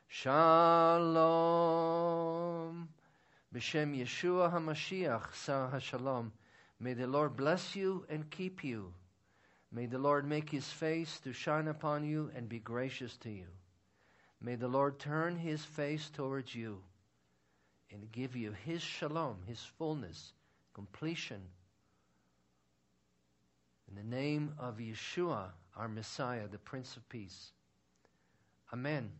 [0.08, 1.26] שלום.
[3.52, 6.30] בשם ישוע המשיח, שר השלום,
[6.80, 8.92] may the Lord bless you and keep you.
[9.72, 13.48] May the Lord make his face to shine upon you and be gracious to you.
[14.41, 16.81] May the Lord turn his face towards you
[17.91, 20.33] and give you his shalom, his fullness,
[20.73, 21.41] completion.
[23.87, 27.51] In the name of Yeshua, our Messiah, the Prince of Peace.
[28.73, 29.11] Amen.